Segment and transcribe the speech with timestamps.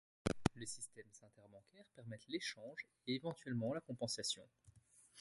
[0.55, 4.49] Les systèmes interbancaires permettent l'échange et, éventuellement, la compensation.